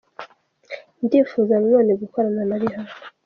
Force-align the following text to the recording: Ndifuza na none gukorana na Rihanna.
Ndifuza 1.05 1.53
na 1.61 1.67
none 1.73 1.91
gukorana 2.01 2.41
na 2.49 2.55
Rihanna. 2.61 2.93